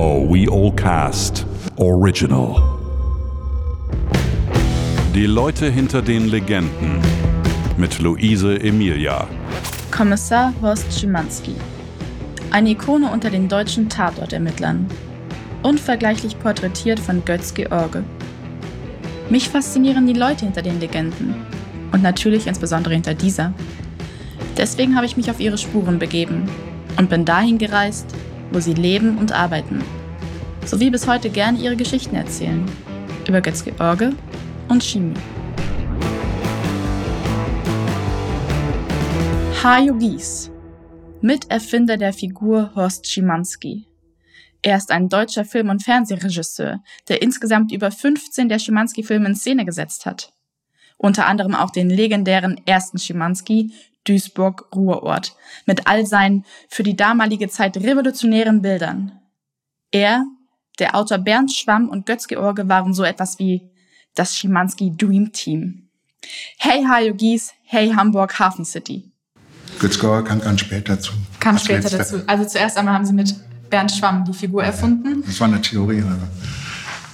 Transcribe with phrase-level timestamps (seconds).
[0.00, 1.44] or We All Cast
[1.76, 2.56] Original.
[5.14, 7.02] Die Leute hinter den Legenden
[7.76, 9.28] mit Luise Emilia.
[9.90, 11.54] Kommissar Horst Schimanski.
[12.50, 14.86] Eine Ikone unter den deutschen Tatortermittlern.
[15.62, 18.02] Unvergleichlich porträtiert von Götz George.
[19.28, 21.34] Mich faszinieren die Leute hinter den Legenden.
[21.92, 23.52] Und natürlich insbesondere hinter dieser.
[24.56, 26.48] Deswegen habe ich mich auf ihre Spuren begeben
[26.96, 28.06] und bin dahin gereist,
[28.50, 29.82] wo sie leben und arbeiten.
[30.64, 32.64] Sowie bis heute gerne ihre Geschichten erzählen.
[33.26, 34.12] Über Götz George
[34.68, 35.14] und Chemie.
[39.62, 40.50] Hajo Gies,
[41.20, 43.86] Miterfinder der Figur Horst Schimanski.
[44.62, 49.64] Er ist ein deutscher Film- und Fernsehregisseur, der insgesamt über 15 der Schimanski-Filme in Szene
[49.64, 50.32] gesetzt hat.
[50.96, 53.72] Unter anderem auch den legendären ersten Schimanski,
[54.10, 59.12] Duisburg-Ruhrort, mit all seinen für die damalige Zeit revolutionären Bildern.
[59.92, 60.24] Er,
[60.78, 63.70] der Autor Bernd Schwamm und Götz George waren so etwas wie
[64.14, 65.88] das Schimanski Dream Team.
[66.58, 69.12] Hey Hajo Gies, hey Hamburg Hafen City.
[69.78, 71.12] Götz George kam ganz später dazu.
[71.38, 71.98] Kam später letzter.
[71.98, 72.22] dazu.
[72.26, 73.34] Also zuerst einmal haben sie mit
[73.70, 75.22] Bernd Schwamm die Figur erfunden.
[75.24, 76.02] Das war eine Theorie.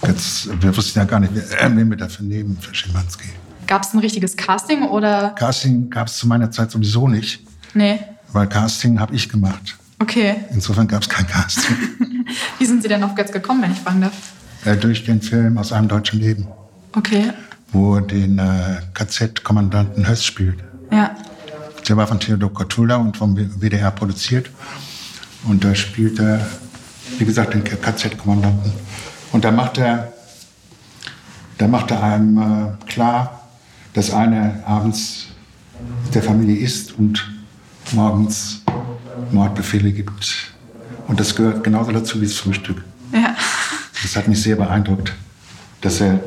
[0.07, 3.29] Jetzt, wir wussten ja gar nicht, wen wir dafür nehmen für Schimanski.
[3.67, 5.31] Gab es ein richtiges Casting oder?
[5.31, 7.41] Casting gab es zu meiner Zeit sowieso nicht.
[7.75, 7.99] Nee.
[8.33, 9.77] Weil Casting habe ich gemacht.
[9.99, 10.37] Okay.
[10.53, 11.77] Insofern gab es kein Casting.
[12.59, 14.13] Wie sind Sie denn auf Götz gekommen, wenn ich fragen darf?
[14.65, 16.47] Äh, durch den Film aus einem deutschen Leben.
[16.95, 17.33] Okay.
[17.73, 20.59] Wo den äh, KZ-Kommandanten Höss spielt.
[20.91, 21.15] Ja.
[21.89, 24.51] Der war von Theodor Kotula und vom WDR produziert.
[25.47, 26.45] Und da spielt er,
[27.19, 28.73] wie gesagt, den KZ-Kommandanten.
[29.33, 30.13] Und da macht er,
[31.59, 33.46] da macht er einem äh, klar,
[33.97, 35.29] dass einer abends
[36.15, 37.29] der Familie isst und
[37.93, 38.63] morgens
[39.33, 40.53] Mordbefehle gibt.
[41.09, 42.85] Und das gehört genauso dazu wie das Frühstück.
[43.13, 43.35] Ja.
[44.03, 45.15] Das hat mich sehr beeindruckt,
[45.81, 46.21] dass er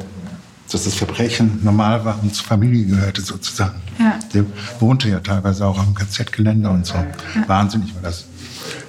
[0.71, 3.81] dass das Verbrechen normal war und zur Familie gehörte sozusagen.
[3.97, 4.19] Ja.
[4.35, 4.45] Der
[4.79, 6.93] wohnte ja teilweise auch am KZ-Gelände und so.
[6.93, 7.47] Ja.
[7.47, 8.25] Wahnsinnig war das.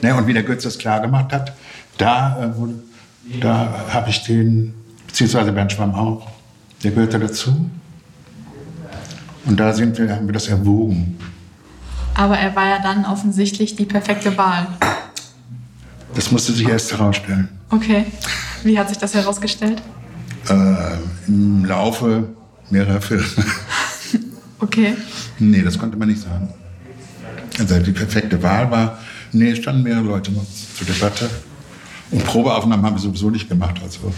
[0.03, 1.55] Ne, und wie der Götz das klar gemacht hat,
[1.97, 4.75] da, äh, da habe ich den,
[5.07, 6.31] beziehungsweise Bernd Schwamm auch,
[6.83, 7.71] der gehörte dazu.
[9.47, 11.19] Und da sind wir, haben wir das erwogen.
[12.15, 14.67] Aber er war ja dann offensichtlich die perfekte Wahl.
[16.15, 17.49] Das musste sich erst herausstellen.
[17.71, 18.07] Okay.
[18.65, 19.81] Wie hat sich das herausgestellt?
[20.49, 20.75] Äh,
[21.29, 22.29] Im Laufe
[22.71, 23.25] mehrerer Filme.
[24.63, 24.95] Okay.
[25.39, 26.53] Nee, das konnte man nicht sagen.
[27.59, 28.99] Also die perfekte Wahl war,
[29.33, 30.33] nee, es standen mehrere Leute
[30.77, 31.31] zur Debatte.
[32.11, 33.81] Und Probeaufnahmen haben wir sowieso nicht gemacht.
[33.83, 34.13] Also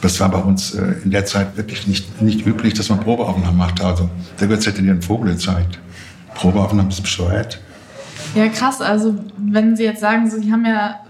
[0.00, 3.56] das war bei uns äh, in der Zeit wirklich nicht, nicht üblich, dass man Probeaufnahmen
[3.56, 3.84] machte.
[3.84, 4.08] Also
[4.40, 5.78] der Götz hätte dir einen Vogel gezeigt.
[6.34, 7.60] Probeaufnahmen ist bescheuert.
[8.34, 8.80] Ja, krass.
[8.80, 11.00] Also wenn Sie jetzt sagen, Sie haben ja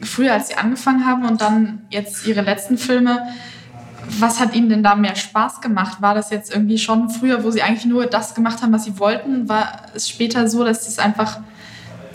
[0.00, 3.22] früher, als Sie angefangen haben und dann jetzt Ihre letzten Filme,
[4.20, 6.00] was hat Ihnen denn da mehr Spaß gemacht?
[6.00, 8.98] War das jetzt irgendwie schon früher, wo Sie eigentlich nur das gemacht haben, was Sie
[8.98, 9.48] wollten?
[9.48, 11.40] War es später so, dass es einfach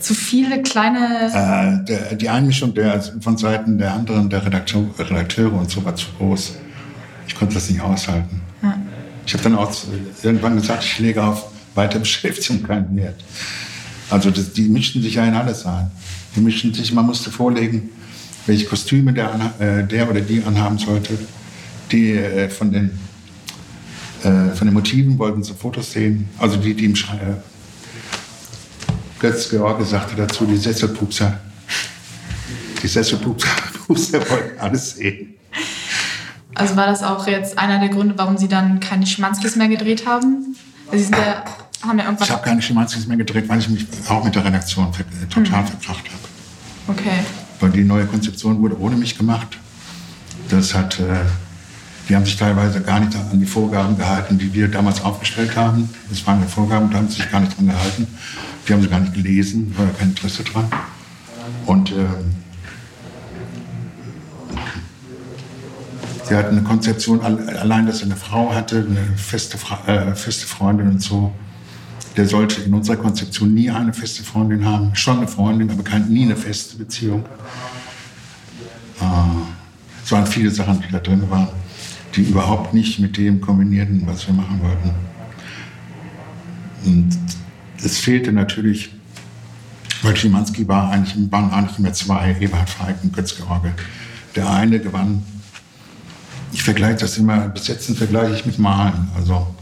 [0.04, 1.84] zu viele kleine...
[1.88, 6.06] Äh, die Einmischung der, von Seiten der anderen, der Redakteur, Redakteure und so war zu
[6.18, 6.56] groß.
[7.26, 8.42] Ich konnte das nicht aushalten.
[8.62, 8.78] Ja.
[9.26, 9.72] Ich habe dann auch
[10.22, 13.24] irgendwann gesagt, ich lege auf weiter Beschäftigung keinen Wert.
[14.10, 15.90] Also das, die mischten sich ja in alles ein.
[16.36, 17.88] Die mischten sich, man musste vorlegen,
[18.46, 21.18] welche Kostüme der, äh, der oder die anhaben sollte.
[21.90, 22.90] Die äh, von, den,
[24.22, 26.28] äh, von den Motiven wollten sie Fotos sehen.
[26.38, 27.36] Also die, die im Schrei,
[29.24, 31.38] äh, Götz George sagte dazu, die Sesselpupser.
[32.82, 33.48] Die Sesselpupser
[33.88, 35.34] wollten alles sehen.
[36.54, 40.06] Also war das auch jetzt einer der Gründe, warum Sie dann keine Schimanskis mehr gedreht
[40.06, 40.54] haben?
[40.92, 41.44] Sie sind ja,
[41.82, 44.44] haben ja irgendwann ich habe keine Schimanskis mehr gedreht, weil ich mich auch mit der
[44.44, 44.92] Redaktion
[45.30, 45.66] total hm.
[45.66, 46.98] verkracht habe.
[46.98, 47.18] Okay.
[47.60, 49.58] Weil die neue Konzeption wurde ohne mich gemacht.
[50.50, 51.24] Das hat, äh,
[52.08, 55.88] die haben sich teilweise gar nicht an die Vorgaben gehalten, die wir damals aufgestellt haben.
[56.10, 58.06] Das waren die Vorgaben, da haben sie sich gar nicht dran gehalten.
[58.66, 60.66] Die haben sie gar nicht gelesen, war kein Interesse dran.
[61.66, 61.94] Und äh,
[66.26, 70.88] sie hatten eine Konzeption, allein, dass er eine Frau hatte, eine feste, äh, feste Freundin
[70.88, 71.32] und so.
[72.16, 74.94] Der sollte in unserer Konzeption nie eine feste Freundin haben.
[74.94, 77.24] Schon eine Freundin, aber kein, nie eine feste Beziehung.
[79.00, 79.04] Äh,
[80.04, 81.48] es waren viele Sachen, die da drin waren,
[82.14, 84.90] die überhaupt nicht mit dem kombinierten, was wir machen wollten.
[86.84, 87.18] Und
[87.84, 88.90] es fehlte natürlich,
[90.02, 93.72] weil Schimanski war eigentlich, waren eigentlich immer zwei, Eberhard Feig und Götz George.
[94.36, 95.22] Der eine gewann,
[96.52, 99.08] ich vergleiche das immer, Besetzen vergleiche ich mit Malen.
[99.16, 99.54] Also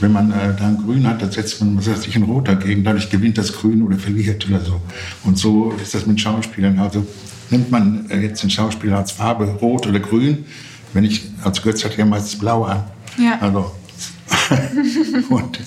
[0.00, 2.48] wenn man äh, da ein Grün hat, dann setzt man was weiß ich, ein Rot
[2.48, 4.80] dagegen, dadurch gewinnt das Grün oder verliert oder so.
[5.24, 6.78] Und so ist das mit Schauspielern.
[6.78, 7.06] Also
[7.50, 10.44] nimmt man äh, jetzt den Schauspieler als Farbe rot oder grün.
[10.92, 12.84] Wenn ich als Götz hatte ja meistens blau an.
[13.18, 13.38] Ja.
[13.40, 13.72] Also,
[15.30, 15.60] und,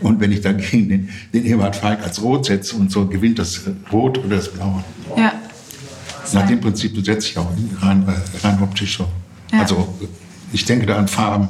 [0.00, 3.60] und wenn ich dagegen den, den Eberhard Falk als rot setze und so gewinnt das
[3.92, 4.84] Rot oder das Blaue.
[5.16, 5.32] Ja.
[6.32, 7.50] Nach dem Prinzip setze ich auch
[7.80, 9.06] rein, äh, rein optisch so.
[9.52, 9.60] Ja.
[9.60, 9.94] Also
[10.52, 11.48] ich denke da an Farben.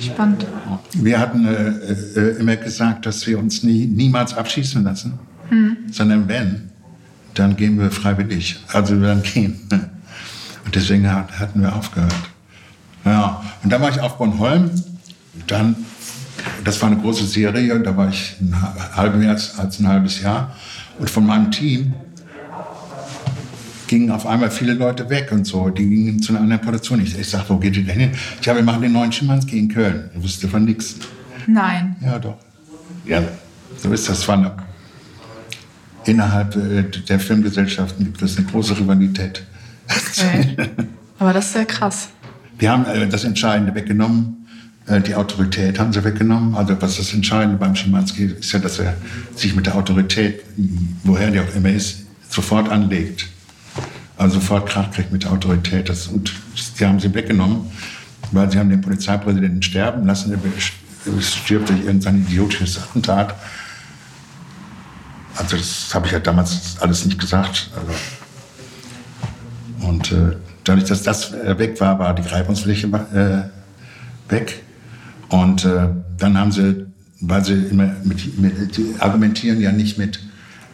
[0.00, 0.46] Spannend.
[0.94, 5.18] Wir hatten äh, äh, immer gesagt, dass wir uns nie, niemals abschießen lassen,
[5.90, 6.70] sondern wenn,
[7.34, 8.58] dann gehen wir freiwillig.
[8.68, 9.60] Also wir dann gehen.
[10.64, 12.14] Und deswegen hat, hatten wir aufgehört.
[13.04, 14.70] Ja, und dann war ich auf Bornholm.
[15.46, 15.76] Dann,
[16.64, 18.54] das war eine große Serie, da war ich ein
[18.96, 20.54] halb mehr als, ein halbes Jahr.
[20.98, 21.94] Und von meinem Team
[23.86, 25.68] gingen auf einmal viele Leute weg und so.
[25.68, 27.02] Die gingen zu einer anderen Produktion.
[27.02, 28.12] Ich, ich sagte, wo geht ihr denn hin?
[28.40, 30.10] Ich habe, wir machen den neuen Schimanski in Köln.
[30.14, 30.96] Ich wusste von nichts.
[31.46, 31.96] Nein.
[32.00, 32.36] Ja, doch.
[33.04, 33.22] Ja,
[33.76, 34.26] so ist das.
[34.28, 34.56] War
[36.04, 39.42] innerhalb äh, der Filmgesellschaften gibt es eine große Rivalität.
[39.88, 40.56] Okay.
[41.18, 42.08] Aber das ist ja krass.
[42.58, 44.41] Wir haben äh, das Entscheidende weggenommen.
[44.86, 46.54] Äh, die Autorität haben sie weggenommen.
[46.54, 48.96] Also was das Entscheidende beim Schimanski ist ja, dass er
[49.34, 50.42] sich mit der Autorität,
[51.04, 53.28] woher die auch immer ist, sofort anlegt.
[54.16, 55.88] Also sofort Krach kriegt mit der Autorität.
[55.88, 56.32] Das, und
[56.78, 57.70] die haben sie weggenommen,
[58.30, 60.32] weil sie haben den Polizeipräsidenten sterben lassen.
[60.32, 63.34] Er stirbt durch irgendein idiotisches Attentat.
[65.36, 67.70] Also das habe ich ja damals alles nicht gesagt.
[67.74, 67.92] Also
[69.82, 74.62] und äh, dadurch, dass das äh, weg war, war die Reibungsfläche äh, weg.
[75.32, 75.88] Und äh,
[76.18, 76.86] dann haben sie,
[77.20, 80.20] weil sie immer mit, mit die argumentieren ja nicht mit,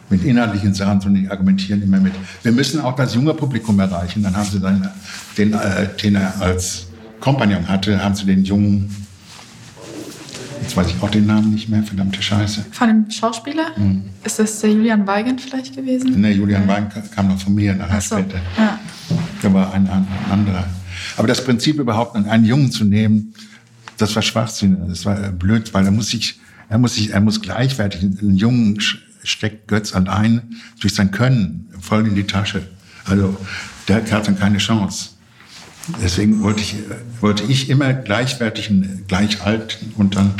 [0.09, 2.11] mit inhaltlichen Sachen, sondern die argumentieren immer mit,
[2.43, 4.21] wir müssen auch das junge Publikum erreichen.
[4.21, 4.89] Dann haben sie dann
[5.37, 6.87] den, äh, den er als
[7.21, 8.93] Kompagnon hatte, haben sie den jungen,
[10.61, 12.65] jetzt weiß ich auch den Namen nicht mehr, verdammte Scheiße.
[12.71, 13.71] Von dem Schauspieler?
[14.25, 16.19] Ist das der Julian Weigand vielleicht gewesen?
[16.19, 18.17] Ne, Julian Wein kam noch von mir nachher Ach so.
[18.17, 18.39] später.
[18.57, 18.77] Ja.
[19.41, 20.65] Der war ein, ein anderer.
[21.15, 23.33] Aber das Prinzip überhaupt, einen Jungen zu nehmen,
[23.99, 24.77] das war Schwachsinn.
[24.87, 28.35] Das war äh, blöd, weil er muss sich, er muss sich, er muss gleichwertig, einen
[28.35, 28.79] Jungen
[29.23, 32.63] steckt Götz allein durch sein Können voll in die Tasche.
[33.05, 33.37] Also,
[33.87, 35.09] der hat dann keine Chance.
[36.01, 40.33] Deswegen wollte ich, äh, wollte ich immer gleichwertig, und gleich alt und dann,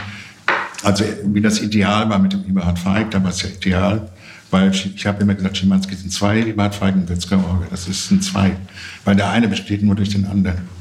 [0.84, 4.10] also wie das Ideal war mit dem Eberhard Feig, da war es ja ideal,
[4.52, 7.88] weil ich, ich habe immer gesagt, Schimanski sind zwei, Eberhard Feig und Götz George, das
[7.88, 8.56] ist ein zwei,
[9.04, 10.79] weil der eine besteht nur durch den anderen.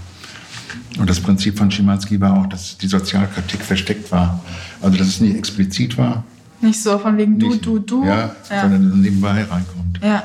[0.99, 4.43] Und das Prinzip von Schimanski war auch, dass die Sozialkritik versteckt war,
[4.83, 6.25] also dass es nie explizit war,
[6.61, 8.05] Nicht so von wegen du, nicht, du, du.
[8.05, 8.61] ja, ja.
[8.63, 10.01] sondern dass es nebenbei reinkommt.
[10.03, 10.25] ja.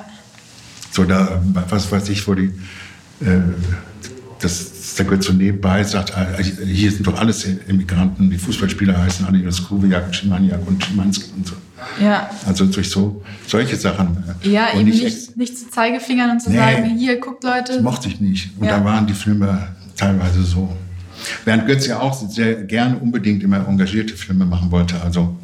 [0.91, 2.51] So, da, was weiß ich, wo die,
[3.21, 3.39] äh,
[4.39, 6.27] das, der gehört so nebenbei, sagt, ah,
[6.65, 11.47] hier sind doch alles Immigranten, die Fußballspieler heißen alle Jonas Kubiak, Schimaniak und Schimanski und
[11.47, 11.55] so.
[11.99, 12.29] ja.
[12.45, 14.23] Also durch so, solche Sachen.
[14.43, 16.57] Ja, und eben nicht, nicht, nicht zu Zeigefingern und zu Nee.
[16.57, 17.73] sagen, hier, guckt Leute.
[17.73, 18.51] Das mochte ich nicht.
[18.59, 18.77] Und Ja.
[18.77, 20.75] da waren die Filme teilweise so.
[21.45, 25.01] Während Götz ja auch sehr gerne unbedingt immer engagierte Filme machen wollte.
[25.01, 25.37] Also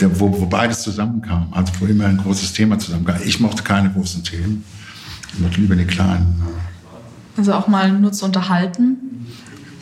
[0.00, 1.48] der, wo, wo beides zusammenkam.
[1.52, 3.16] Also wo immer ein großes Thema zusammenkam.
[3.24, 4.64] Ich mochte keine großen Themen.
[5.32, 6.42] Ich mochte lieber die kleinen.
[7.36, 9.26] Also auch mal nur zu unterhalten.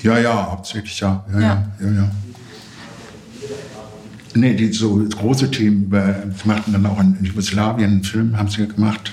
[0.02, 1.25] Ja, ja, hauptsächlich ja.
[1.32, 1.73] Ja, Ja.
[1.81, 1.93] ja, ja.
[1.93, 2.11] ja.
[4.35, 8.49] Nee, die so große Themen, über, die machten dann auch in Jugoslawien einen Film, haben
[8.49, 9.12] sie ja gemacht.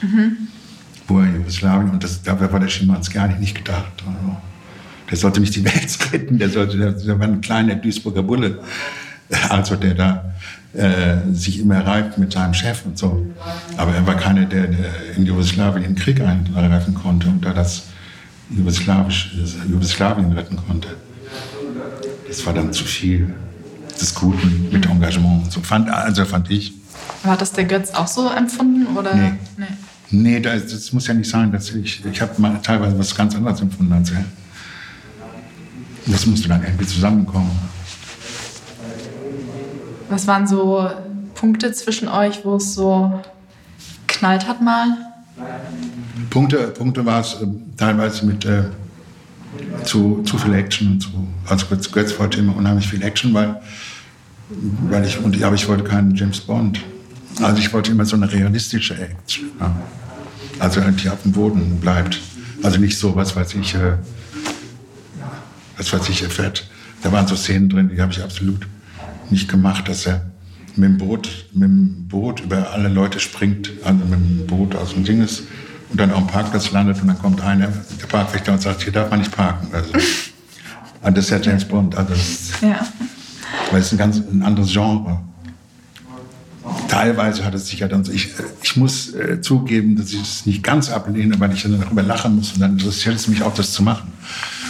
[1.07, 3.91] Wo er Jugoslawien, und das, dafür war der Schimanski eigentlich nicht gedacht.
[4.05, 4.37] Also,
[5.09, 8.59] der sollte nicht die Welt retten, der, sollte, der, war ein kleiner Duisburger Bulle.
[9.49, 10.33] Also der da
[10.73, 13.25] äh, sich immer reibt mit seinem Chef und so.
[13.75, 17.87] Aber er war keiner, der, der in Jugoslawien den Krieg eingreifen konnte und da das
[18.49, 20.87] Jugoslawien retten konnte.
[22.27, 23.33] Das war dann zu viel
[23.99, 25.61] des Guten mit Engagement und so.
[25.61, 26.73] Fand, also fand ich.
[27.23, 28.95] Hat das der Götz auch so empfunden?
[28.95, 29.15] Oder?
[29.15, 29.33] Nee.
[29.57, 29.65] nee.
[30.09, 31.51] Nee, das, das muss ja nicht sein.
[31.51, 34.25] Dass ich ich habe mal teilweise was ganz anderes empfunden als er.
[36.05, 37.51] Das musste dann irgendwie zusammenkommen.
[40.09, 40.89] Was waren so
[41.35, 43.21] Punkte zwischen euch, wo es so
[44.07, 44.97] knallt hat mal?
[46.29, 48.63] Punkte, Punkte war es äh, teilweise mit äh,
[49.83, 51.09] zu, zu viel Action und so.
[51.47, 53.61] Also Götz, Götz wollte immer unheimlich viel Action, weil,
[54.89, 56.79] weil ich, und, aber ich wollte keinen James Bond.
[57.41, 59.49] Also ich wollte immer so eine realistische Action.
[59.59, 59.75] Ja.
[60.59, 62.19] Also halt, die auf dem Boden bleibt.
[62.63, 63.93] Also nicht so, was weiß ich, äh,
[65.77, 66.67] was weiß ich, fährt.
[67.03, 68.67] Da waren so Szenen drin, die habe ich absolut
[69.29, 70.25] nicht gemacht, dass er
[70.75, 74.93] mit dem Boot, mit dem Boot über alle Leute springt, also mit dem Boot aus
[74.93, 75.43] dem Ding ist
[75.89, 78.91] und dann auf dem Parkplatz landet und dann kommt einer, der Parkwächter und sagt, hier
[78.93, 79.67] darf man nicht parken.
[79.71, 79.91] Also,
[81.03, 82.85] und das ist ja James Bond, also das, Ja.
[83.71, 85.21] weil es ein ganz ein anderes Genre.
[86.87, 88.29] Teilweise hat es sich ja dann so, ich,
[88.61, 92.35] ich muss äh, zugeben, dass ich es nicht ganz ablehne, weil ich dann darüber lachen
[92.35, 94.11] muss und dann interessiert es mich auch, das zu machen.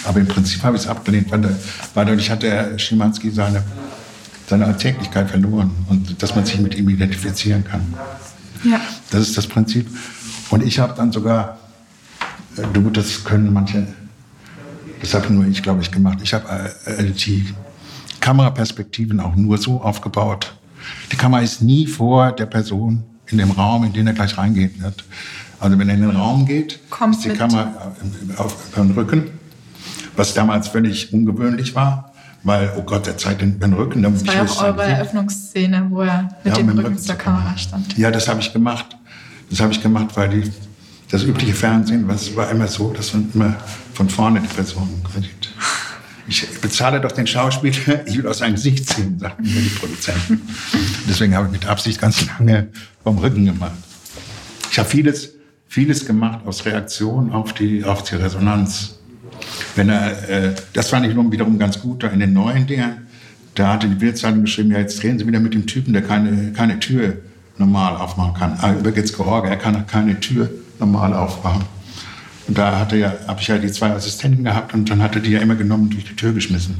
[0.03, 1.43] Aber im Prinzip habe ich es abgelehnt, weil,
[1.93, 3.63] weil dadurch hat der Schimanski seine,
[4.47, 7.81] seine Alltäglichkeit verloren und dass man sich mit ihm identifizieren kann.
[8.63, 8.79] Ja.
[9.11, 9.87] Das ist das Prinzip.
[10.49, 11.59] Und ich habe dann sogar,
[12.57, 13.87] äh, du, das können manche,
[15.01, 16.19] das habe nur ich, glaube ich, gemacht.
[16.23, 17.53] Ich habe äh, die
[18.19, 20.56] Kameraperspektiven auch nur so aufgebaut.
[21.11, 24.81] Die Kamera ist nie vor der Person in dem Raum, in den er gleich reingehen
[24.81, 25.03] wird.
[25.59, 27.39] Also wenn er in den Raum geht, Kommt ist die mit.
[27.39, 27.93] Kamera
[28.37, 29.31] auf, auf dem Rücken,
[30.15, 32.13] was damals völlig ungewöhnlich war
[32.47, 34.01] weil, oh Gott, der zeigt den, den Rücken.
[34.03, 37.57] Das war ja auch eure Eröffnungsszene, wo er mit ja, dem Rücken, Rücken zur Kamera
[37.57, 37.97] stand.
[37.97, 38.97] Ja, das habe ich gemacht.
[39.49, 40.51] Das habe ich gemacht, weil die,
[41.09, 43.55] das übliche Fernsehen was war immer so, dass man immer
[43.93, 45.49] von vorne die Person sieht.
[46.27, 50.41] Ich bezahle doch den Schauspieler, ich will aus seinem Gesicht sehen, sagten mir die Produzenten.
[51.07, 52.67] Deswegen habe ich mit Absicht ganz lange
[53.03, 53.71] vom Rücken gemacht.
[54.69, 55.33] Ich habe vieles,
[55.67, 58.99] vieles gemacht aus Reaktion auf die, auf die Resonanz.
[59.75, 63.07] Wenn er, äh, das fand ich nun wiederum ganz gut, da in den neuen Dingen,
[63.55, 66.51] da hatte die Bildzeitung geschrieben, ja, jetzt drehen Sie wieder mit dem Typen, der keine,
[66.51, 67.17] keine Tür
[67.57, 68.57] normal aufmachen kann.
[68.61, 71.63] Ah, übrigens George, er kann keine Tür normal aufmachen.
[72.47, 75.31] Und da hatte ja, habe ich ja die zwei Assistenten gehabt und dann hatte die
[75.31, 76.77] ja immer genommen und durch die Tür geschmissen.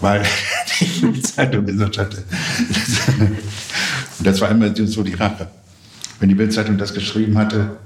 [0.00, 0.22] Weil
[0.80, 2.24] die Bildzeitung gesagt hatte.
[4.18, 5.48] und das war immer so die Rache.
[6.18, 7.76] Wenn die Bildzeitung das geschrieben hatte,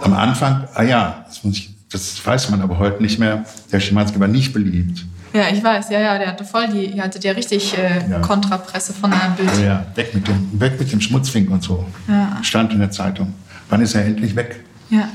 [0.00, 4.20] am Anfang, ah ja, das ich das weiß man aber heute nicht mehr, der Schimanski
[4.20, 5.04] war nicht beliebt.
[5.32, 8.18] Ja, ich weiß, ja, ja, der hatte voll die, ihr hattet ja richtig äh, ja.
[8.20, 9.50] Kontrapresse von einem Bild.
[9.62, 11.86] Ja, weg mit dem, weg mit dem Schmutzfink und so.
[12.08, 12.38] Ja.
[12.42, 13.34] Stand in der Zeitung.
[13.68, 14.64] Wann ist er endlich weg?
[14.90, 15.08] Ja.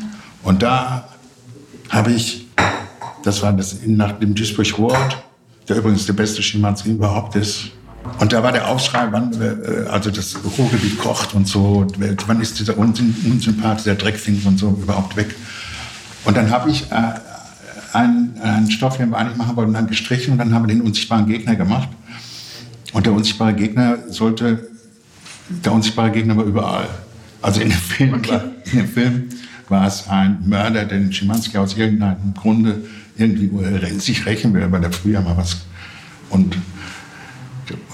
[0.43, 1.07] Und da
[1.89, 2.47] habe ich,
[3.23, 5.17] das war das nach dem Duisburg World,
[5.67, 7.71] der übrigens der beste Schimanski überhaupt ist.
[8.19, 11.87] Und da war der Aufschrei, wann, äh, also das Ruhrgebiet kocht und so,
[12.27, 15.33] wann ist dieser Unsympath, der Dreckfink und so überhaupt weg?
[16.25, 17.13] Und dann habe ich äh,
[17.93, 20.81] einen, einen Stoff, den wir eigentlich machen wollten, dann gestrichen und dann haben wir den
[20.81, 21.87] unsichtbaren Gegner gemacht.
[22.91, 24.67] Und der unsichtbare Gegner sollte,
[25.49, 26.89] der unsichtbare Gegner war überall.
[27.41, 28.39] Also in dem Film, okay.
[28.65, 29.29] in dem Film
[29.69, 32.83] war es ein Mörder, den Schimanski aus irgendeinem Grunde
[33.17, 33.49] irgendwie
[33.99, 35.57] sich rächen will, weil er früher mal was.
[36.29, 36.57] Und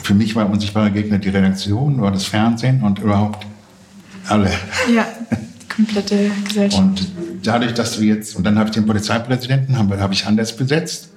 [0.04, 3.46] für mich war unsichtbare Gegner die Redaktion, war das Fernsehen und überhaupt
[4.28, 4.52] alle.
[4.94, 5.08] Ja,
[5.74, 6.82] komplette Gesellschaft.
[6.82, 7.12] Und
[7.44, 11.10] dadurch, dass wir jetzt, und dann habe ich den Polizeipräsidenten, habe hab ich anders besetzt.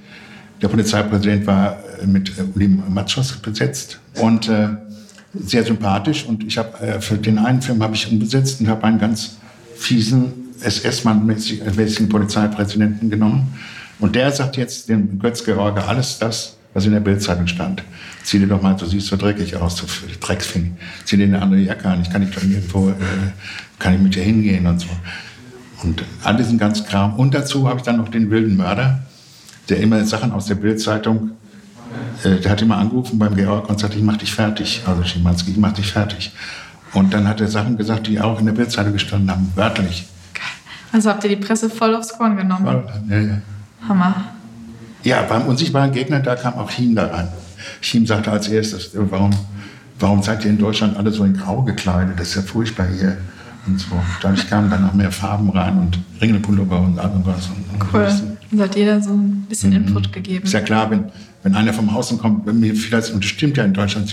[0.61, 4.69] Der Polizeipräsident war äh, mit äh, Uli Matschos besetzt und äh,
[5.35, 6.25] sehr sympathisch.
[6.25, 8.99] Und ich habe äh, für den einen Film habe ich ihn besetzt und habe einen
[8.99, 9.37] ganz
[9.75, 13.55] fiesen SS-Mann-mäßigen Polizeipräsidenten genommen.
[13.99, 17.83] Und der sagt jetzt dem Götz-George alles das, was in der Bildzeitung stand.
[18.25, 19.87] Zieh dir doch mal, du siehst so dreckig aus, so
[20.21, 20.77] Drecksfing.
[21.05, 22.95] Zieh dir eine andere Jacke an, ich kann nicht irgendwo, äh,
[23.79, 24.89] kann ich mit dir hingehen und so.
[25.83, 27.15] Und all diesen ganzen Kram.
[27.15, 29.01] Und dazu habe ich dann noch den wilden Mörder,
[29.69, 31.33] der immer Sachen aus der Bildzeitung,
[32.25, 34.83] äh, der hat immer angerufen beim Georg und sagt, ich mach dich fertig.
[34.87, 36.33] Also Schimanski, ich mach dich fertig.
[36.95, 40.07] Und dann hat er Sachen gesagt, die auch in der Bildzeitung gestanden haben, wörtlich.
[40.93, 42.65] Also habt ihr die Presse voll aufs Korn genommen?
[42.65, 43.39] Voll, ja, ja.
[43.89, 44.15] Hammer.
[45.03, 47.29] Ja, beim unsichtbaren Gegner, da kam auch Chiem da rein.
[47.81, 49.31] Chiem sagte als erstes, warum,
[49.99, 52.19] warum seid ihr in Deutschland alle so in Grau gekleidet?
[52.19, 53.17] Das ist ja furchtbar hier
[53.67, 53.97] und so.
[54.21, 57.49] Dadurch kamen dann noch mehr Farben rein und Ringelpullover und all und was.
[57.49, 58.09] Und cool.
[58.53, 59.89] Und hat jeder so ein bisschen mhm.
[59.89, 60.45] Input gegeben.
[60.45, 61.05] Ist ja klar, wenn,
[61.43, 64.13] wenn einer vom Außen kommt, wenn mir vielleicht, und das stimmt ja in Deutschland,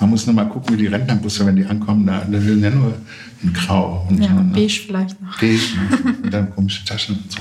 [0.00, 2.70] man muss nur mal gucken, wie die Rentnerbusse, wenn die ankommen, da, da sind ja
[2.70, 2.94] nur
[3.42, 4.06] in Grau.
[4.08, 5.38] Und ja, so, beige vielleicht noch.
[5.38, 6.14] Beige ne?
[6.22, 7.38] und dann komische Taschen und so.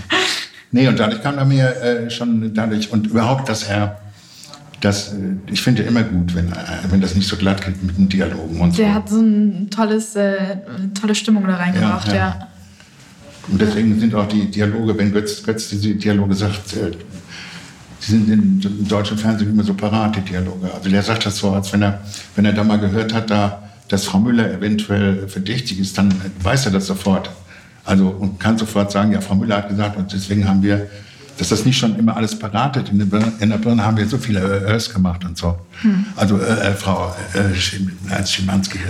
[0.71, 3.99] Nee, und dadurch kam er mir äh, schon dadurch, und überhaupt, dass er
[4.81, 5.17] das, äh,
[5.51, 6.55] ich finde ja immer gut, wenn, äh,
[6.89, 8.93] wenn das nicht so glatt geht mit den Dialogen und Der so.
[8.93, 10.57] hat so eine tolles, äh,
[10.99, 12.19] tolle Stimmung da reingebracht, ja, ja.
[12.39, 12.47] ja.
[13.47, 16.91] Und deswegen sind auch die Dialoge, wenn Götz, Götz diese Dialoge sagt, äh,
[18.01, 20.73] die sind im deutschen Fernsehen immer so parat, die Dialoge.
[20.73, 22.01] Also der sagt das so, als wenn er,
[22.35, 26.65] wenn er da mal gehört hat, da, dass Frau Müller eventuell verdächtig ist, dann weiß
[26.65, 27.29] er das sofort.
[27.85, 30.87] Also und kann sofort sagen, ja, Frau Müller hat gesagt und deswegen haben wir
[31.41, 32.89] dass das nicht schon immer alles parat ist.
[32.89, 35.57] In der Birne, in der Birne haben wir so viele Ös gemacht und so.
[35.81, 36.05] Hm.
[36.15, 37.55] Also äh, äh, Frau äh,
[38.23, 38.77] Schimanski.
[38.77, 38.81] Äh,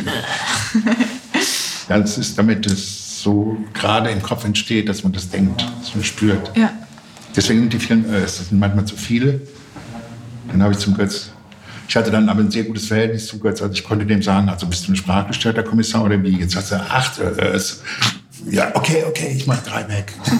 [1.88, 6.02] ja, das ist, damit es so gerade im Kopf entsteht, dass man das denkt, so
[6.02, 6.50] spürt.
[6.56, 6.72] Ja.
[7.36, 9.40] Deswegen sind die vielen Ös, das sind manchmal zu viele.
[10.48, 11.30] Dann habe ich zum Götz
[11.88, 13.60] ich hatte dann aber ein sehr gutes Verhältnis zu Götz.
[13.60, 16.38] Also ich konnte dem sagen, also bist du ein sprachgestörter Kommissar oder wie?
[16.38, 17.18] Jetzt hast du acht.
[17.18, 17.58] Äh,
[18.50, 20.12] ja, okay, okay, ich mach drei weg.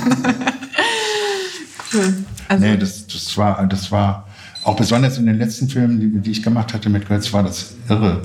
[1.94, 2.14] cool.
[2.48, 4.28] Also nee, das, das, war, das war
[4.64, 7.74] auch besonders in den letzten Filmen, die, die ich gemacht hatte mit Götz, war das
[7.88, 8.22] irre.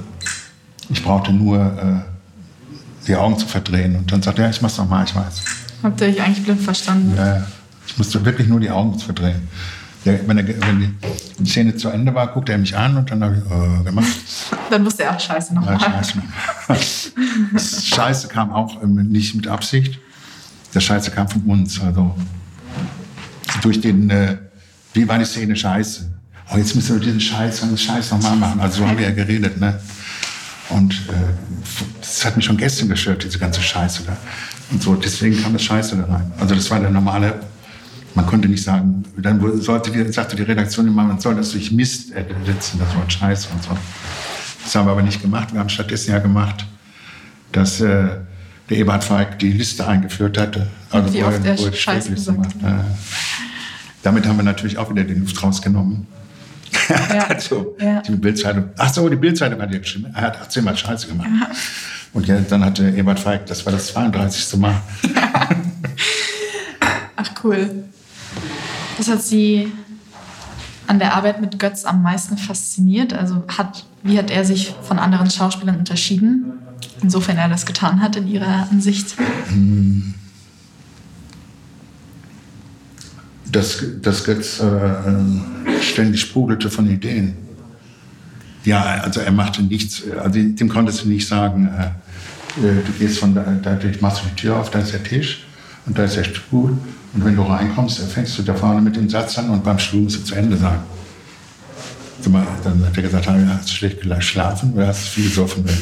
[0.90, 3.96] Ich brauchte nur äh, die Augen zu verdrehen.
[3.96, 5.44] Und dann sagte er, ja, ich mach's nochmal, ich weiß.
[5.84, 7.14] Habt ihr euch eigentlich blind verstanden?
[7.16, 7.48] Ja,
[7.90, 9.48] ich musste wirklich nur die Augen verdrehen.
[10.06, 10.98] Der, wenn, er, wenn,
[11.40, 14.08] die Szene zu Ende war, guckte er mich an und dann habe ich äh, gemacht.
[14.70, 15.80] Dann wusste er auch Scheiße nochmal.
[15.82, 17.12] Ja, scheiße.
[17.54, 20.00] Das Scheiße kam auch ähm, nicht mit Absicht.
[20.74, 21.82] Das Scheiße kam von uns.
[21.82, 22.16] Also
[23.64, 24.38] durch den, äh,
[24.94, 26.12] wie war die Szene Scheiße?
[26.52, 28.60] Oh, jetzt müssen wir diesen Scheiß, den Scheiß nochmal machen.
[28.62, 29.80] Also so haben wir ja geredet, ne?
[30.70, 31.14] Und äh,
[32.00, 34.16] das hat mich schon gestern gestört, diese ganze Scheiße da.
[34.72, 36.32] Und so, deswegen kam das Scheiße da rein.
[36.40, 37.40] Also das war der normale,
[38.20, 41.72] man konnte nicht sagen, dann sollte die, sagte die Redaktion immer, man soll das durch
[41.72, 43.78] Mist ersetzen, das Wort Scheiße und so.
[44.62, 45.54] Das haben wir aber nicht gemacht.
[45.54, 46.66] Wir haben stattdessen ja gemacht,
[47.54, 48.10] dass äh,
[48.70, 50.68] der Eberhard Feig die Liste eingeführt hatte.
[50.92, 52.86] Also Wie oft er Scheiße gesagt hat.
[54.04, 56.06] Damit haben wir natürlich auch wieder den Luft rausgenommen.
[56.90, 57.26] Ja.
[57.30, 58.02] also, ja.
[58.02, 58.66] die Bildzeitung.
[58.78, 60.12] Ach so, die Bildzeitung hat ja geschrieben.
[60.14, 61.30] Er hat 18 Mal Scheiße gemacht.
[61.40, 61.50] Ja.
[62.14, 64.60] Und ja, dann hatte Ebert Feig, das war das 32.
[64.60, 64.76] Mal.
[67.16, 67.86] Ach cool.
[69.00, 69.72] Was hat Sie
[70.86, 73.14] an der Arbeit mit Götz am meisten fasziniert?
[73.14, 76.52] Also hat, wie hat er sich von anderen Schauspielern unterschieden?
[77.02, 79.16] Insofern er das getan hat in Ihrer Ansicht.
[79.48, 80.16] Hm.
[83.50, 87.38] Dass, dass Götz äh, ständig sprudelte von Ideen.
[88.66, 91.86] Ja, also er machte nichts, also dem konntest du nicht sagen, äh,
[92.68, 95.46] äh, du gehst von da, dadurch machst du die Tür auf, da ist der Tisch
[95.86, 96.78] und da ist der Stuhl
[97.14, 100.02] und wenn du reinkommst, fängst du da vorne mit dem Satz an und beim Stuhl
[100.02, 100.84] musst du zu Ende sagen.
[102.64, 105.66] Dann hat er gesagt, hast du schlecht geschlafen oder hast du viel gesoffen?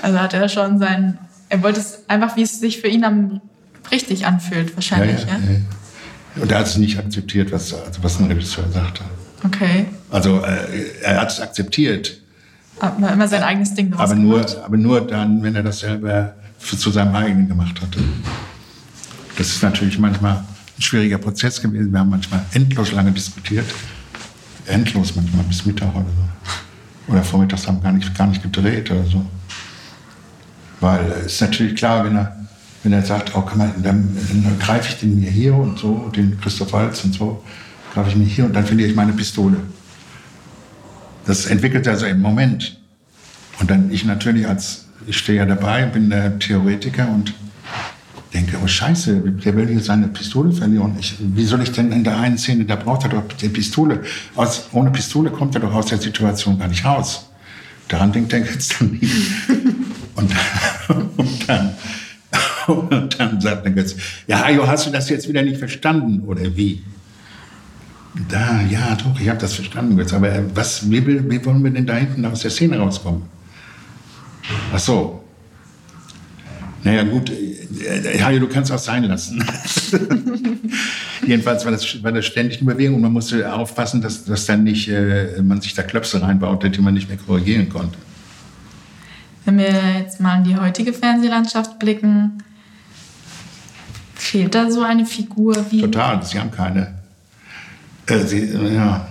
[0.00, 1.18] Also hat er schon sein,
[1.50, 3.42] er wollte es einfach, wie es sich für ihn am
[3.90, 5.20] richtig anfühlt, wahrscheinlich.
[5.22, 5.50] Ja, ja,
[6.36, 6.42] ja.
[6.42, 9.02] Und er hat es nicht akzeptiert, was, also was ein Regisseur sagte.
[9.44, 9.86] Okay.
[10.10, 12.20] Also äh, er hat es akzeptiert.
[12.80, 16.78] Aber immer sein eigenes Ding aber nur, aber nur dann, wenn er das selber für,
[16.78, 17.98] zu seinem eigenen gemacht hatte.
[19.38, 21.92] Das ist natürlich manchmal ein schwieriger Prozess gewesen.
[21.92, 23.66] Wir haben manchmal endlos lange diskutiert.
[24.66, 27.12] Endlos manchmal, bis Mittag oder so.
[27.12, 29.24] Oder vormittags haben wir gar nicht, gar nicht gedreht oder so.
[30.80, 32.36] Weil es ist natürlich klar, wenn er,
[32.82, 36.38] wenn er sagt, oh, man, dann, dann greife ich den mir hier und so, den
[36.40, 37.44] Christoph Waltz und so,
[37.94, 39.58] greife ich mir hier und dann verliere ich meine Pistole.
[41.26, 42.80] Das entwickelt er so im Moment.
[43.60, 47.34] Und dann ich natürlich als, ich stehe ja dabei, bin der Theoretiker und
[48.32, 50.96] denke, oh Scheiße, der will hier seine Pistole verlieren.
[50.98, 54.02] Ich, wie soll ich denn in der einen Szene, da braucht er doch die Pistole.
[54.36, 57.30] Aus, ohne Pistole kommt er doch aus der Situation gar nicht raus.
[57.88, 59.14] Daran denkt er jetzt dann nicht.
[60.14, 60.30] Und,
[61.16, 61.74] und, dann,
[62.66, 66.56] und dann sagt er jetzt, ja, Hajo, hast du das jetzt wieder nicht verstanden oder
[66.56, 66.82] wie?
[68.28, 70.12] Da, ja, doch, ich habe das verstanden jetzt.
[70.12, 73.22] Aber äh, was, wie, wie, wollen wir denn da hinten aus der Szene rauskommen?
[74.72, 75.24] Ach so.
[76.84, 79.44] Naja, gut, äh, Hajo, du kannst auch sein lassen.
[81.26, 84.64] Jedenfalls war das, war das ständig in Bewegung und man musste aufpassen, dass, dass dann
[84.64, 87.98] nicht äh, man sich da Klöpse reinbaute, die man nicht mehr korrigieren konnte.
[89.44, 92.42] Wenn wir jetzt mal in die heutige Fernsehlandschaft blicken,
[94.14, 95.80] fehlt da so eine Figur wie.
[95.80, 96.94] Total, sie haben keine.
[98.06, 99.06] Äh, sie, ja.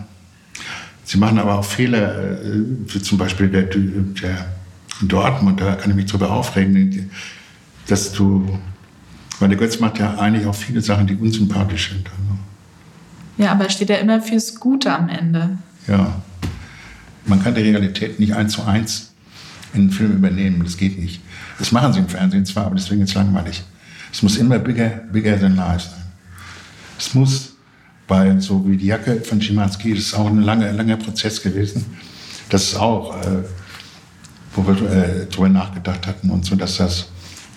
[1.04, 4.46] sie machen aber auch Fehler, äh, wie zum Beispiel der, der
[5.02, 7.10] Dortmund, da kann ich mich drüber aufregen,
[7.88, 8.60] dass du.
[9.40, 12.08] Weil der Götz macht ja eigentlich auch viele Sachen, die unsympathisch sind.
[12.08, 12.40] Also.
[13.38, 15.58] Ja, aber steht ja immer fürs Gute am Ende.
[15.88, 16.22] Ja.
[17.26, 19.14] Man kann die Realität nicht eins zu eins
[19.74, 20.64] in einen Film übernehmen.
[20.64, 21.22] Das geht nicht.
[21.60, 23.64] Das machen sie im Fernsehen zwar, aber deswegen ist es langweilig.
[24.12, 26.04] Es muss immer bigger, bigger than life sein.
[26.98, 27.54] Es muss,
[28.08, 31.86] weil so wie die Jacke von Schimanski, das ist auch ein langer, langer Prozess gewesen.
[32.50, 33.44] Das ist auch, äh,
[34.56, 37.10] wo wir äh, drüber nachgedacht hatten und so, dass das,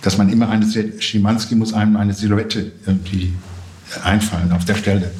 [0.02, 0.66] dass man immer eine,
[0.98, 3.34] Schimanski muss einem eine Silhouette irgendwie
[4.04, 5.10] einfallen auf der Stelle.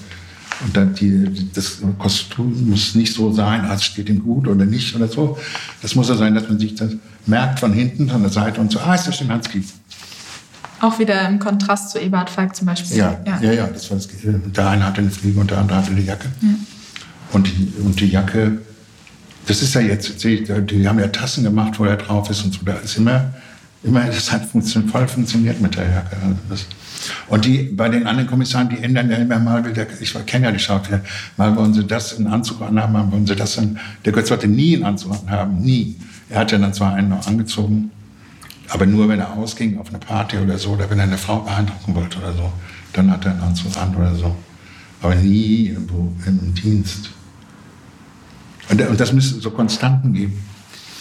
[0.64, 4.95] Und dann die, das Kostüm muss nicht so sein, als steht ihm gut oder nicht
[4.95, 5.38] oder so.
[5.81, 6.93] Das muss ja sein, dass man sich das
[7.27, 9.64] merkt von hinten, von der Seite und so, ah, ist der Schimanski.
[10.81, 12.97] Auch wieder im Kontrast zu Eberhard Falk zum Beispiel.
[12.97, 15.79] Ja, ja, ja, ja das war das, der eine hatte eine Fliege und der andere
[15.79, 16.29] hatte eine Jacke.
[16.40, 16.49] Ja.
[17.33, 18.59] Und, die, und die Jacke,
[19.47, 22.61] das ist ja jetzt, die haben ja Tassen gemacht, wo er drauf ist und so.
[22.64, 23.33] Da ist immer,
[23.83, 26.16] immer das hat funktioniert, voll funktioniert mit der Jacke.
[26.51, 26.64] Also
[27.29, 30.53] und die, bei den anderen Kommissaren, die ändern ja immer mal wieder, ich kenne ja
[30.53, 31.01] die Schauspieler,
[31.37, 34.49] mal wollen sie das in Anzug anhaben, mal wollen sie das in, der Götz wollte
[34.49, 35.97] nie einen Anzug anhaben, nie.
[36.29, 37.90] Er hat ja dann zwar einen noch angezogen,
[38.69, 41.40] aber nur wenn er ausging auf eine Party oder so, oder wenn er eine Frau
[41.40, 42.53] beeindrucken wollte oder so,
[42.93, 44.37] dann hat er einen Anzug an oder so.
[45.03, 47.11] Aber nie irgendwo im Dienst.
[48.69, 50.38] Und, und das müsste so Konstanten geben.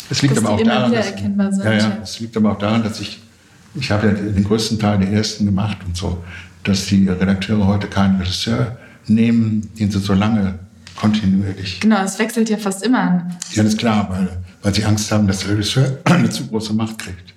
[0.10, 1.98] Es liegt Dass aber auch daran, dass, ja, ja, ja.
[2.02, 3.20] es liegt aber auch daran, dass ich,
[3.76, 6.24] ich habe ja den größten Teil der ersten gemacht und so,
[6.64, 10.58] dass die Redakteure heute keinen Regisseur nehmen, den sie so lange
[10.96, 11.80] kontinuierlich.
[11.80, 13.38] Genau, es wechselt ja fast immer an.
[13.54, 14.30] Ja, das ist klar, weil,
[14.62, 17.34] weil sie Angst haben, dass der Regisseur eine zu große Macht kriegt.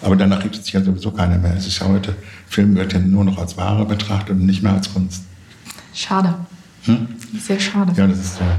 [0.00, 1.54] Aber danach richtet sich ja sowieso keiner mehr.
[1.56, 2.16] Es ist ja heute,
[2.48, 5.22] Film wird ja nur noch als Ware betrachtet und nicht mehr als Kunst.
[5.94, 6.34] Schade.
[6.84, 7.06] Hm?
[7.38, 7.92] Sehr schade.
[7.96, 8.58] Ja, das ist der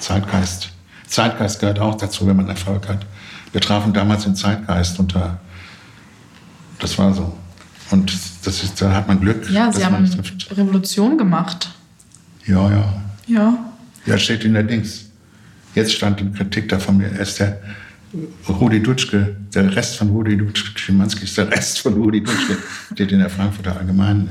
[0.00, 0.70] Zeitgeist.
[1.12, 3.04] Zeitgeist gehört auch dazu, wenn man Erfolg hat.
[3.52, 5.38] Wir trafen damals den Zeitgeist und da,
[6.78, 7.36] das war so.
[7.90, 8.10] Und
[8.44, 10.08] das ist, da hat man Glück, Ja, sie haben.
[10.50, 11.70] Revolution gemacht.
[12.46, 13.02] Ja, ja.
[13.26, 13.58] Ja.
[14.06, 15.04] Ja, steht in der Dings.
[15.74, 17.60] Jetzt stand in Kritik da von mir, er ist der
[18.48, 22.56] Rudi Dutschke, der Rest von Rudi Dutschke, Schimanski ist der Rest von Rudi Dutschke,
[22.92, 24.28] steht in der Frankfurter Allgemeinen.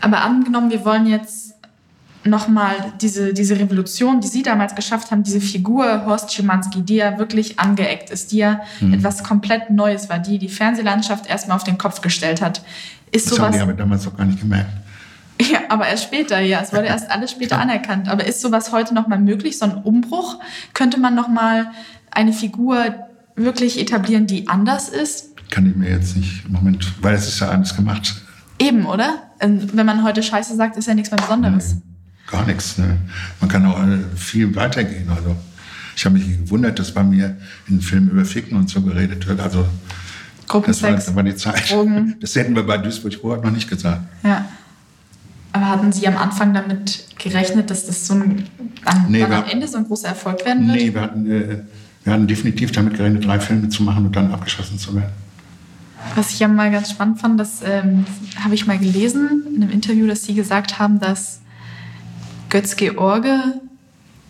[0.00, 1.47] Aber angenommen, wir wollen jetzt
[2.28, 7.18] nochmal diese, diese Revolution, die Sie damals geschafft haben, diese Figur Horst Schimanski, die ja
[7.18, 8.94] wirklich angeeckt ist, die ja Mhm.
[8.94, 12.62] etwas komplett Neues war, die die Fernsehlandschaft erstmal auf den Kopf gestellt hat.
[13.10, 13.56] Ist Das haben sowas.
[13.56, 14.70] die aber damals noch gar nicht gemerkt.
[15.40, 16.60] Ja, aber erst später, ja.
[16.62, 18.08] Es wurde erst alles später anerkannt.
[18.08, 20.40] Aber ist sowas heute nochmal möglich, so ein Umbruch?
[20.74, 21.70] Könnte man nochmal
[22.10, 25.36] eine Figur wirklich etablieren, die anders ist?
[25.50, 28.16] Kann ich mir jetzt nicht im Moment, weil es ist ja alles gemacht.
[28.58, 29.22] Eben, oder?
[29.38, 31.76] Ähm, Wenn man heute Scheiße sagt, ist ja nichts mehr Besonderes.
[32.30, 32.78] Gar nichts.
[32.78, 32.98] Ne?
[33.40, 35.08] Man kann auch äh, viel weitergehen.
[35.08, 35.34] Also
[35.96, 37.36] ich habe mich gewundert, dass bei mir
[37.68, 39.40] in Filmen über Ficken und so geredet wird.
[39.40, 39.66] Also
[40.66, 41.70] das war, das war die Zeit.
[41.70, 42.16] Drogen.
[42.20, 44.02] Das hätten wir bei Duisburg-Rot noch nicht gesagt.
[44.22, 44.44] Ja.
[45.52, 48.44] Aber hatten Sie am Anfang damit gerechnet, dass das so ein,
[48.84, 50.76] am, Nee, wir- am Ende so ein großer Erfolg werden wird?
[50.78, 51.58] Nee, wir hatten, äh,
[52.04, 55.12] wir hatten definitiv damit gerechnet, drei Filme zu machen und dann abgeschossen zu werden.
[56.14, 58.06] Was ich ja mal ganz spannend fand, das ähm,
[58.42, 61.40] habe ich mal gelesen in einem Interview, dass Sie gesagt haben, dass
[62.50, 63.60] Götz George,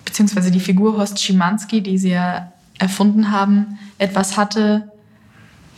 [0.05, 4.91] beziehungsweise die Figur Horst Schimanski, die Sie ja erfunden haben, etwas hatte,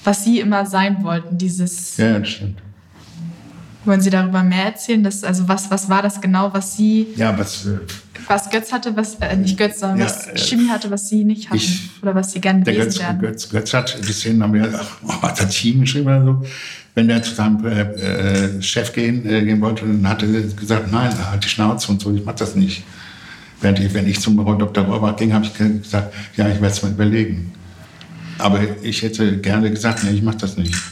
[0.05, 1.37] was Sie immer sein wollten.
[1.38, 2.59] Dieses, Ja, das stimmt.
[3.85, 5.03] wollen Sie darüber mehr erzählen?
[5.03, 7.79] Das, also was, was war das genau, was Sie, Ja, was, äh,
[8.29, 11.46] was Götz hatte, was, äh, nicht Götz, sondern Ja, was äh, hatte, was Sie nicht
[11.48, 11.57] hatten?
[11.57, 13.18] ich- oder was Sie gerne gewesen Götz, wären?
[13.20, 16.42] Götz, Götz hat, die Szenen haben wir, ach, oh, hat er Team geschrieben oder so.
[16.94, 20.90] Wenn der zu seinem äh, äh, Chef gehen, äh, gehen wollte, dann hat er gesagt,
[20.90, 22.83] nein, halt die Schnauze und so, ich mach das nicht.
[23.61, 24.85] Während ich, wenn ich zum Dr.
[24.85, 27.53] Rohrbach ging, habe ich gesagt, ja, ich werde es mal überlegen.
[28.38, 30.74] Aber ich hätte gerne gesagt, nee, ich mache das nicht.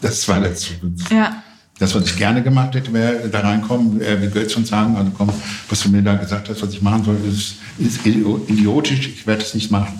[0.00, 0.68] Das war das.
[1.10, 1.42] Ja,
[1.78, 5.10] Das, was ich gerne gemacht hätte, wäre da reinkommen, äh, wie Götz und sagen, also
[5.16, 5.30] komm,
[5.68, 9.26] was du mir da gesagt hast, was ich machen soll, ist, ist idio- idiotisch, ich
[9.26, 9.94] werde es nicht machen.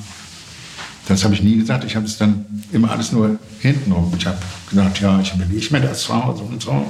[1.07, 4.13] Das habe ich nie gesagt, ich habe es dann immer alles nur hintenrum.
[4.19, 4.39] Ich habe
[4.69, 6.85] gesagt, ja, ich überlege mir das zu Hause und so.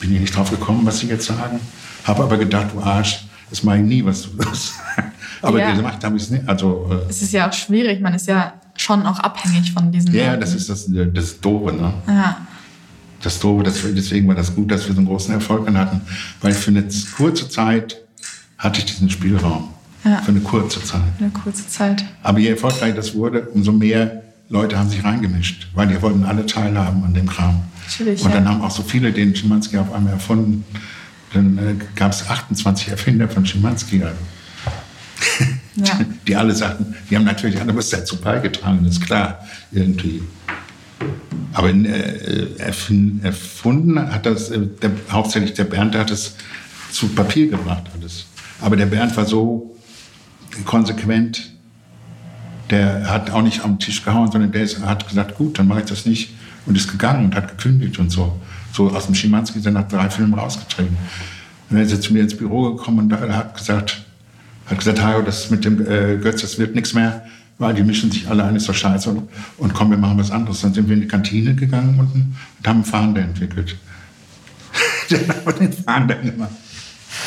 [0.00, 1.58] Bin ich nicht drauf gekommen, was sie jetzt sagen.
[2.04, 4.74] Habe aber gedacht, du Arsch, das mache ich nie, was du wirst.
[5.42, 5.74] aber Ja.
[5.74, 6.46] gemacht habe ich es nicht.
[6.48, 10.14] Also, äh, es ist ja auch schwierig, man ist ja schon auch abhängig von diesen
[10.14, 10.40] ja, Leuten.
[10.42, 11.94] das ist das, äh, das Doofe, ne?
[12.06, 12.36] Ja.
[13.22, 15.76] das Doofe, dass wir, deswegen war das gut, dass wir so einen großen Erfolg dann
[15.78, 16.02] hatten,
[16.42, 16.84] weil für eine
[17.16, 17.96] kurze Zeit
[18.58, 19.70] hatte ich diesen Spielraum.
[20.04, 20.22] Ja.
[20.22, 21.02] Für eine kurze Zeit.
[21.18, 22.04] Eine kurze Zeit.
[22.22, 26.46] Aber je erfolgreicher das wurde, umso mehr Leute haben sich reingemischt, weil die wollten alle
[26.46, 27.62] teilhaben an dem Kram.
[27.84, 28.50] Natürlich, Und dann ja.
[28.50, 30.64] haben auch so viele den Schimanski auf einmal erfunden.
[31.32, 34.02] Dann äh, gab es 28 Erfinder von Schimanski.
[34.02, 34.16] Also.
[35.76, 36.00] Ja.
[36.26, 40.22] Die alle sagten, die haben natürlich alle was dazu beigetragen, das ist klar, irgendwie.
[41.52, 46.34] Aber äh, erfunden hat das äh, der, hauptsächlich der Bernd, der hat es
[46.90, 48.26] zu Papier gebracht alles.
[48.60, 49.76] Aber der Bernd war so
[50.64, 51.52] konsequent,
[52.70, 55.86] der hat auch nicht am Tisch gehauen, sondern der hat gesagt, gut, dann mache ich
[55.86, 56.34] das nicht
[56.66, 58.38] und ist gegangen und hat gekündigt und so.
[58.72, 60.96] So aus dem Schimanski er nach drei Filmen rausgetreten.
[61.70, 64.04] Und dann ist er zu mir ins Büro gekommen und hat gesagt,
[64.66, 67.24] hat gesagt, Hajo, das mit dem äh, Götz, das wird nichts mehr,
[67.58, 70.30] weil die mischen sich alle ein, ist doch scheiße und, und komm, wir machen was
[70.30, 70.60] anderes.
[70.60, 73.76] Dann sind wir in die Kantine gegangen unten und haben einen Fahnder entwickelt.
[75.10, 76.50] Dann haben wir den Fahnder gemacht.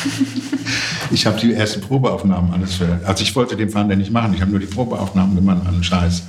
[1.10, 3.00] Ich habe die ersten Probeaufnahmen alles für.
[3.04, 6.22] Also ich wollte den Fahnder nicht machen, ich habe nur die Probeaufnahmen gemacht, einen Scheiß.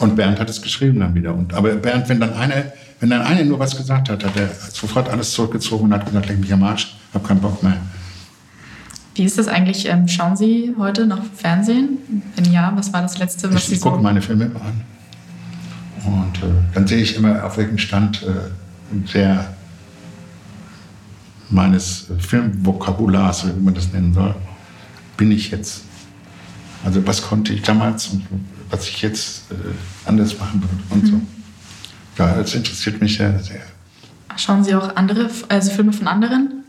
[0.00, 1.32] Und Bernd hat es geschrieben dann wieder.
[1.32, 4.50] Und, aber Bernd, wenn dann einer, wenn dann einer nur was gesagt hat, hat er
[4.72, 7.76] sofort alles zurückgezogen und hat gesagt, leck mich am Arsch, hab keinen Bock mehr.
[9.14, 9.86] Wie ist das eigentlich?
[9.88, 11.98] Ähm, schauen Sie heute noch Fernsehen?
[12.34, 14.02] Wenn ja, was war das letzte, was Ich, Sie ich gucke so...
[14.02, 14.80] meine Filme immer an.
[16.04, 19.53] Und äh, dann sehe ich immer, auf welchem Stand äh, der
[21.50, 24.34] meines Filmvokabulars, wie man das nennen soll,
[25.16, 25.82] bin ich jetzt.
[26.84, 28.26] Also was konnte ich damals und
[28.70, 29.54] was ich jetzt äh,
[30.08, 31.20] anders machen würde und so.
[32.18, 33.60] Ja, das interessiert mich sehr, sehr.
[34.36, 36.64] Schauen Sie auch andere, also Filme von anderen?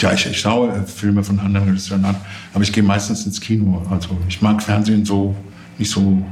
[0.00, 2.16] Ja, ich, ich schaue äh, Filme von anderen Regisseuren an,
[2.54, 3.86] aber ich gehe meistens ins Kino.
[3.90, 5.36] Also ich mag Fernsehen so
[5.78, 6.24] nicht so.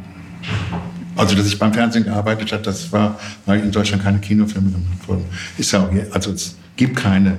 [1.16, 5.08] Also dass ich beim Fernsehen gearbeitet habe, das war, weil in Deutschland keine Kinofilme gemacht
[5.08, 5.24] wurden.
[5.58, 7.38] Ist ja auch, also es gibt keine.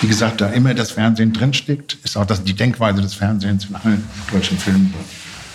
[0.00, 3.74] Wie gesagt, da immer das Fernsehen drinsteckt, ist auch das, die Denkweise des Fernsehens in
[3.76, 4.94] allen deutschen Filmen.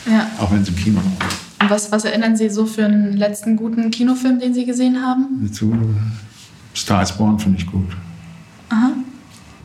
[0.06, 0.30] Ja.
[0.40, 1.16] Auch wenn sie im Kino sind.
[1.62, 5.52] Und was, was erinnern Sie so für einen letzten guten Kinofilm, den Sie gesehen haben?
[5.52, 5.76] Zu
[6.76, 7.88] Star is Born finde ich gut.
[8.70, 8.92] Aha.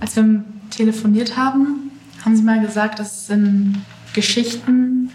[0.00, 1.90] Als wir telefoniert haben,
[2.24, 3.82] haben Sie mal gesagt, das sind
[4.14, 5.10] Geschichten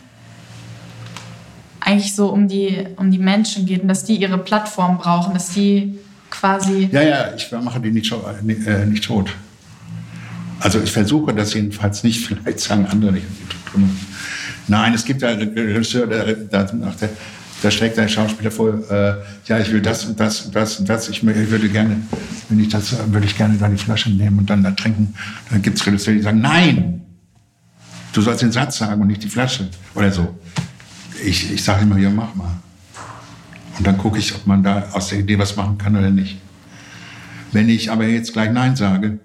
[1.79, 5.49] eigentlich so um die, um die Menschen geht und dass die ihre Plattform brauchen, dass
[5.49, 5.97] die
[6.29, 6.89] quasi.
[6.91, 9.31] Ja, ja, ich mache die nicht, äh, nicht tot.
[10.59, 13.25] Also ich versuche das jedenfalls nicht, vielleicht sagen andere nicht.
[14.67, 16.35] Nein, es gibt ja Regisseur, der,
[17.61, 19.15] da schlägt ein Schauspieler vor, äh,
[19.45, 21.09] ja, ich will das und das und das und das.
[21.09, 21.97] Ich, ich würde gerne,
[22.49, 25.13] wenn ich das, würde ich gerne da die Flasche nehmen und dann da trinken.
[25.49, 27.01] Dann gibt es Regisseure, die sagen, nein,
[28.13, 30.35] du sollst den Satz sagen und nicht die Flasche oder so.
[31.23, 32.51] Ich, ich sage immer, ja, mach mal.
[33.77, 36.37] Und dann gucke ich, ob man da aus der Idee was machen kann oder nicht.
[37.51, 39.19] Wenn ich aber jetzt gleich Nein sage,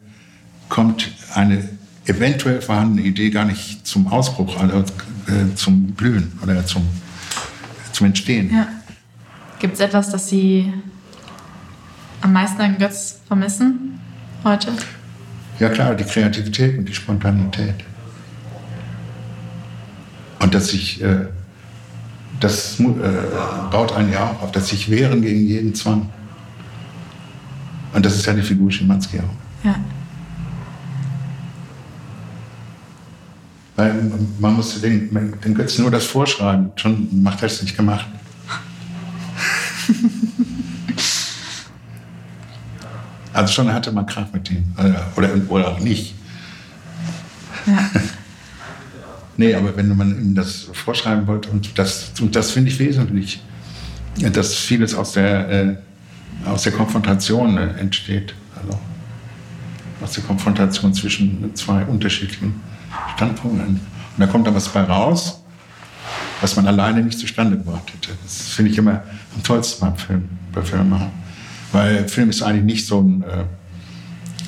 [0.71, 1.69] kommt eine
[2.07, 6.87] eventuell vorhandene Idee gar nicht zum Ausbruch, also äh, zum Blühen oder zum,
[7.93, 8.51] zum Entstehen.
[8.55, 8.69] Ja.
[9.59, 10.73] Gibt es etwas, das Sie
[12.23, 14.01] am meisten an Götz vermissen
[14.43, 14.73] heute?
[15.59, 17.75] Ja klar, die Kreativität und die Spontanität.
[20.41, 21.27] Und dass ich, äh,
[22.41, 22.85] das äh,
[23.71, 26.09] baut einen ja auch auf, dass sich wehren gegen jeden Zwang.
[27.93, 29.67] Und das ist ja die Figur Schimanski auch.
[29.67, 29.75] Ja.
[33.81, 33.95] Weil
[34.39, 35.09] man musste den,
[35.43, 38.05] den Götz nur das vorschreiben, schon macht er es nicht gemacht.
[43.33, 44.67] also schon hatte man Kraft mit ihm.
[45.17, 46.15] Oder, oder auch nicht.
[47.67, 47.91] Ja.
[49.39, 53.43] nee, aber wenn man ihm das vorschreiben wollte, und das, und das finde ich wesentlich,
[54.35, 55.77] dass vieles aus der, äh,
[56.45, 58.35] aus der Konfrontation äh, entsteht.
[58.61, 58.79] Also
[60.03, 62.69] aus der Konfrontation zwischen zwei unterschiedlichen
[63.17, 63.69] Standpunkten.
[63.69, 63.81] Und
[64.19, 65.43] da kommt dann was bei raus,
[66.41, 68.17] was man alleine nicht zustande gebracht hätte.
[68.23, 69.03] Das finde ich immer
[69.35, 71.11] am tollsten beim Film, bei Filmemachen.
[71.73, 73.23] Weil Film ist eigentlich nicht so ein.
[73.23, 73.45] Äh,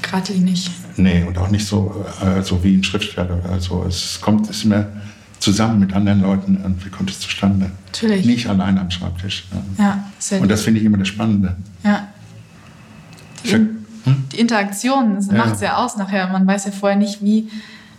[0.02, 0.70] Gerade nicht.
[0.96, 3.84] Nee, und auch nicht so, äh, so wie ein Schriftsteller oder so.
[3.88, 4.86] Es kommt es immer
[5.38, 7.70] zusammen mit anderen Leuten und wie kommt es zustande?
[7.86, 8.26] Natürlich.
[8.26, 9.44] Nicht allein am Schreibtisch.
[9.78, 11.56] Ja, sehr Und das finde ich immer das Spannende.
[11.82, 12.08] Ja.
[13.44, 14.24] Die, in, hm?
[14.32, 16.28] die Interaktion, macht es ja aus nachher.
[16.28, 17.48] Man weiß ja vorher nicht, wie.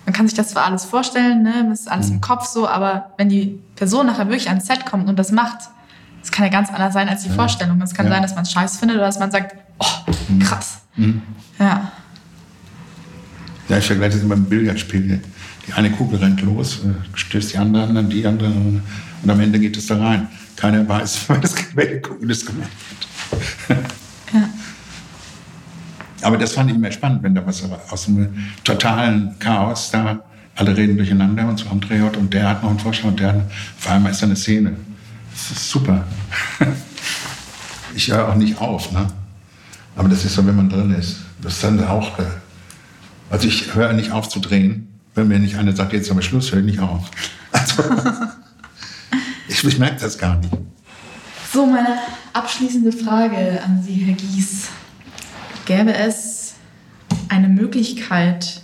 [0.06, 1.66] Man kann sich das zwar alles vorstellen, ne?
[1.70, 2.16] das ist alles mhm.
[2.16, 5.60] im Kopf so, aber wenn die Person nachher wirklich ans Set kommt und das macht,
[6.22, 7.36] das kann ja ganz anders sein als die ja.
[7.36, 7.82] Vorstellung.
[7.82, 8.14] Es kann ja.
[8.14, 9.86] sein, dass man es scheiß findet oder dass man sagt, oh,
[10.30, 10.40] mhm.
[10.40, 10.80] krass.
[10.96, 11.22] Mhm.
[11.60, 11.92] Ja.
[13.70, 15.22] Ja, ich vergleiche das immer mit Billardspiel.
[15.68, 18.84] Die eine Kugel rennt los, äh, stößt die andere an, dann die andere und
[19.30, 20.28] am Ende geht es da rein.
[20.58, 21.30] Keiner weiß,
[21.76, 22.70] welche Kugel das gemacht
[23.70, 23.78] hat.
[26.24, 28.30] Aber das fand ich immer spannend, wenn da was aus dem
[28.64, 30.20] totalen Chaos da
[30.56, 33.30] alle reden durcheinander und so am Drehort und der hat noch einen Vorschlag und der
[33.30, 33.42] hat,
[33.80, 34.76] auf einmal ist da eine Szene.
[35.32, 36.04] Das ist super.
[37.96, 39.06] Ich höre auch nicht auf, ne?
[39.96, 41.18] Aber das ist so, wenn man drin ist.
[41.44, 42.12] Das ist dann auch.
[43.30, 44.88] Also ich höre nicht auf zu drehen.
[45.14, 47.12] Wenn mir nicht einer sagt, jetzt aber Schluss, höre ich nicht auf.
[47.52, 47.84] Also,
[49.48, 50.52] ich, ich merke das gar nicht.
[51.54, 52.00] So, meine
[52.34, 54.70] abschließende Frage an Sie, Herr Gies.
[55.66, 56.56] Gäbe es
[57.30, 58.62] eine Möglichkeit,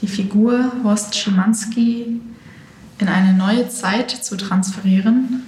[0.00, 2.20] die Figur Horst Schimanski
[2.98, 5.42] in eine neue Zeit zu transferieren?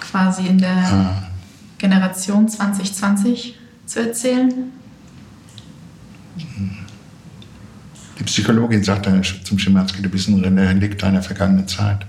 [0.00, 1.22] Quasi in der ah.
[1.78, 4.52] Generation 2020 zu erzählen?
[8.18, 9.08] Die Psychologin sagt
[9.44, 12.06] zum Schimanski, du bist ein Relikt einer vergangenen Zeit.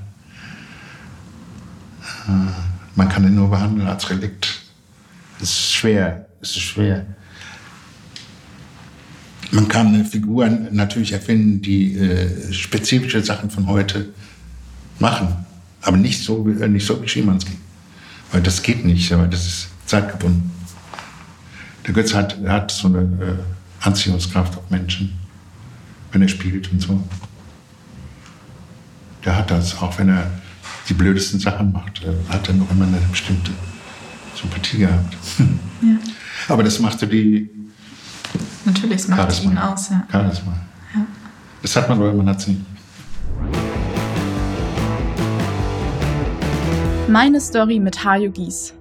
[2.27, 2.53] Ah,
[2.95, 4.61] man kann ihn nur behandeln als Relikt.
[5.41, 7.05] Es ist schwer, es ist schwer.
[9.53, 14.09] Man kann Figuren natürlich erfinden, die äh, spezifische Sachen von heute
[14.97, 15.45] machen,
[15.83, 17.51] aber nicht so, äh, nicht so wie Schimanski.
[18.31, 20.49] Weil das geht nicht, aber das ist zeitgebunden.
[21.85, 25.19] Der Götz hat, hat so eine äh, Anziehungskraft auf Menschen,
[26.11, 27.03] wenn er spielt und so.
[29.23, 30.31] Der hat das, auch wenn er
[30.89, 33.51] die blödesten Sachen macht, hat er noch immer eine bestimmte
[34.33, 35.15] Sympathie gehabt.
[35.83, 35.97] Ja.
[36.47, 37.49] Aber das machte die
[38.65, 39.51] Natürlich, es macht Charisma.
[39.51, 39.89] ihn aus.
[39.89, 40.07] Ja.
[40.11, 40.53] Charisma.
[40.95, 41.05] Ja.
[41.61, 42.61] Das hat man, aber man hat es nicht.
[47.09, 48.73] Meine Story mit Hajo Gies.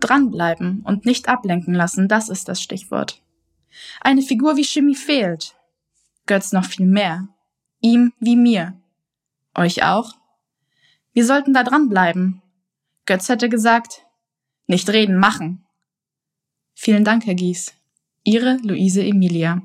[0.00, 3.22] Dranbleiben und nicht ablenken lassen, das ist das Stichwort.
[4.00, 5.54] Eine Figur wie Shimmy fehlt.
[6.26, 7.28] Götz noch viel mehr.
[7.80, 8.74] Ihm wie mir.
[9.54, 10.12] Euch auch?
[11.12, 12.42] Wir sollten da dranbleiben.
[13.06, 14.04] Götz hätte gesagt,
[14.66, 15.64] nicht reden, machen.
[16.74, 17.72] Vielen Dank, Herr Gies.
[18.26, 19.62] Ihre Luise Emilia.